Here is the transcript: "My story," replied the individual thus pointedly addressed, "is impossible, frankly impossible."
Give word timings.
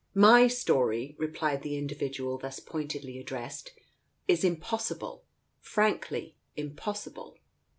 "My 0.15 0.47
story," 0.47 1.15
replied 1.19 1.61
the 1.61 1.77
individual 1.77 2.39
thus 2.39 2.59
pointedly 2.59 3.19
addressed, 3.19 3.73
"is 4.27 4.43
impossible, 4.43 5.25
frankly 5.59 6.35
impossible." 6.57 7.37